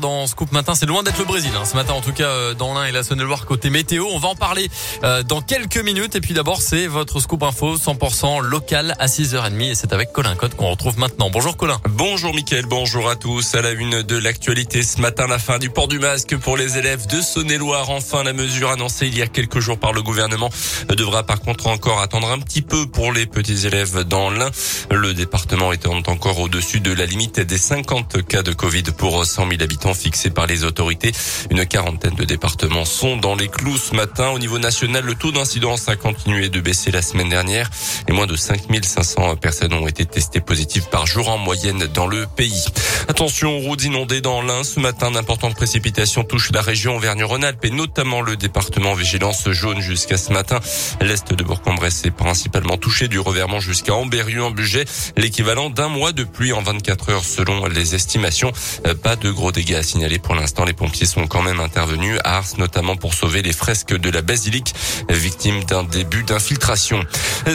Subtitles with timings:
[0.00, 1.52] Dans Scoop Matin, c'est loin d'être le Brésil.
[1.56, 1.64] Hein.
[1.64, 4.26] Ce matin, en tout cas, euh, dans l'Ain et la Saône-et-Loire côté météo, on va
[4.26, 4.68] en parler
[5.04, 6.16] euh, dans quelques minutes.
[6.16, 10.34] Et puis d'abord, c'est votre Scoop Info 100% local à 6h30 et c'est avec Colin
[10.34, 11.30] Cotte qu'on retrouve maintenant.
[11.30, 11.80] Bonjour Colin.
[11.88, 13.54] Bonjour Mickaël, bonjour à tous.
[13.54, 16.78] À la une de l'actualité ce matin, la fin du port du masque pour les
[16.78, 17.88] élèves de Saône-et-Loire.
[17.90, 20.50] Enfin, la mesure annoncée il y a quelques jours par le gouvernement
[20.88, 24.50] devra par contre encore attendre un petit peu pour les petits élèves dans l'Ain.
[24.90, 29.48] Le département étant encore au-dessus de la limite des 50 cas de Covid pour 100
[29.48, 31.12] 000 habitants fixés par les autorités.
[31.50, 34.30] Une quarantaine de départements sont dans les clous ce matin.
[34.30, 37.70] Au niveau national, le taux d'incidence a continué de baisser la semaine dernière
[38.08, 42.26] et moins de 5500 personnes ont été testées positives par jour en moyenne dans le
[42.26, 42.64] pays.
[43.08, 44.64] Attention aux routes inondées dans l'Ain.
[44.64, 50.16] Ce matin, d'importantes précipitations touchent la région Auvergne-Rhône-Alpes et notamment le département vigilance jaune jusqu'à
[50.16, 50.60] ce matin.
[51.00, 54.84] L'est de Bourg-en-Bresse est principalement touché du reverment jusqu'à Amberieu en budget,
[55.16, 58.52] l'équivalent d'un mois de pluie en 24 heures selon les estimations.
[59.02, 60.64] Pas de gros dégâts dégâts à signaler pour l'instant.
[60.64, 64.22] Les pompiers sont quand même intervenus à Ars, notamment pour sauver les fresques de la
[64.22, 64.74] basilique,
[65.08, 67.02] victime d'un début d'infiltration.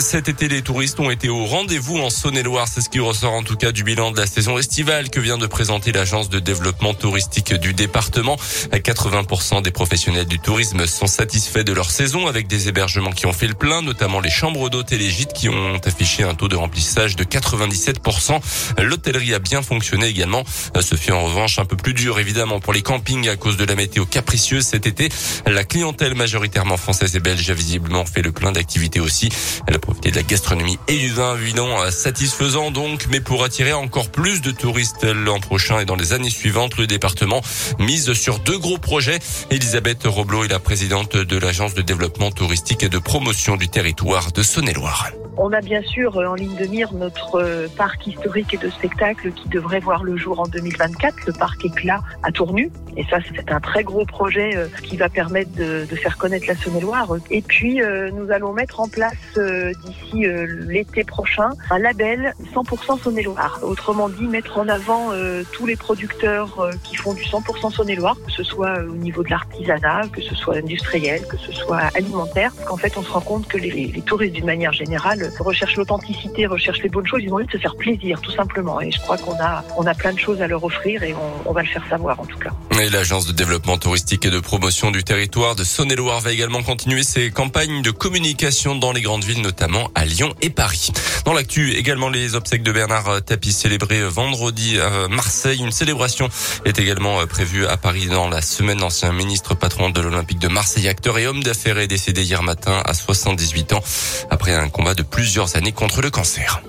[0.00, 2.66] Cet été, les touristes ont été au rendez-vous en Saône-et-Loire.
[2.66, 5.38] C'est ce qui ressort en tout cas du bilan de la saison estivale que vient
[5.38, 8.36] de présenter l'agence de développement touristique du département.
[8.72, 13.32] 80% des professionnels du tourisme sont satisfaits de leur saison avec des hébergements qui ont
[13.32, 16.48] fait le plein, notamment les chambres d'hôtes et les gîtes qui ont affiché un taux
[16.48, 18.40] de remplissage de 97%.
[18.78, 20.42] L'hôtellerie a bien fonctionné également.
[20.80, 23.74] Ce fut en revanche un peu plus évidemment pour les campings à cause de la
[23.74, 25.08] météo capricieuse cet été.
[25.46, 29.28] La clientèle majoritairement française et belge a visiblement fait le plein d'activités aussi.
[29.66, 33.72] Elle a profité de la gastronomie et du vin, bilan satisfaisant donc, mais pour attirer
[33.72, 37.42] encore plus de touristes l'an prochain et dans les années suivantes, le département
[37.78, 39.18] mise sur deux gros projets.
[39.50, 44.32] Elisabeth Roblot est la présidente de l'agence de développement touristique et de promotion du territoire
[44.32, 45.10] de Saône-et-Loire.
[45.42, 49.48] On a bien sûr en ligne de mire notre parc historique et de spectacle qui
[49.48, 52.70] devrait voir le jour en 2024, le parc Éclat à Tournu.
[52.96, 54.50] Et ça, c'est un très gros projet
[54.82, 57.08] qui va permettre de, de faire connaître la Saône-et-Loire.
[57.30, 57.80] Et puis,
[58.12, 59.38] nous allons mettre en place
[59.84, 60.24] d'ici
[60.66, 63.60] l'été prochain un label 100% Saône-et-Loire.
[63.62, 65.10] Autrement dit, mettre en avant
[65.52, 70.02] tous les producteurs qui font du 100% Saône-et-Loire, que ce soit au niveau de l'artisanat,
[70.12, 72.52] que ce soit industriel, que ce soit alimentaire.
[72.54, 75.76] Parce qu'en fait, on se rend compte que les, les touristes, d'une manière générale, recherchent
[75.76, 78.80] l'authenticité, recherchent les bonnes choses, ils ont envie de se faire plaisir, tout simplement.
[78.80, 81.50] Et je crois qu'on a, on a plein de choses à leur offrir et on,
[81.50, 82.50] on va le faire savoir, en tout cas.
[82.88, 87.30] L'agence de développement touristique et de promotion du territoire de Saône-et-Loire va également continuer ses
[87.30, 90.90] campagnes de communication dans les grandes villes, notamment à Lyon et Paris.
[91.24, 95.60] Dans l'actu, également les obsèques de Bernard Tapie célébrées vendredi à Marseille.
[95.60, 96.28] Une célébration
[96.64, 98.80] est également prévue à Paris dans la semaine.
[98.80, 102.82] L'ancien ministre patron de l'Olympique de Marseille, acteur et homme d'affaires est décédé hier matin
[102.84, 103.84] à 78 ans
[104.30, 106.62] après un combat de plus plusieurs années contre le cancer.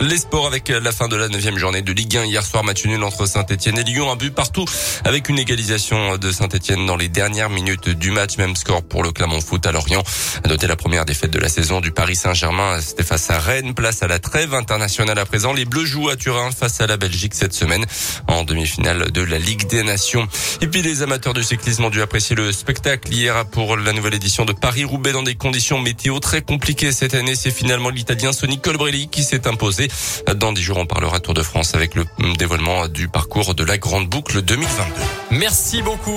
[0.00, 2.84] Les sports avec la fin de la neuvième journée de Ligue 1 hier soir match
[2.86, 4.08] nul entre Saint-Etienne et Lyon.
[4.12, 4.64] Un but partout
[5.04, 8.38] avec une égalisation de Saint-Etienne dans les dernières minutes du match.
[8.38, 10.04] Même score pour le Clermont Foot à Lorient.
[10.44, 13.74] À noter la première défaite de la saison du Paris Saint-Germain c'était face à Rennes.
[13.74, 15.52] Place à la trêve internationale à présent.
[15.52, 17.84] Les Bleus jouent à Turin face à la Belgique cette semaine
[18.28, 20.28] en demi-finale de la Ligue des Nations.
[20.60, 24.14] Et puis les amateurs de cyclisme ont dû apprécier le spectacle hier pour la nouvelle
[24.14, 27.34] édition de Paris-Roubaix dans des conditions météo très compliquées cette année.
[27.34, 29.87] C'est finalement l'Italien Sonny Colbrelli qui s'est imposé
[30.34, 32.04] dans dix jours, on parlera Tour de France avec le
[32.36, 34.92] dévoilement du parcours de la Grande Boucle 2022.
[35.30, 36.10] Merci beaucoup.